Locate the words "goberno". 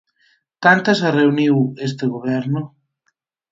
2.13-2.61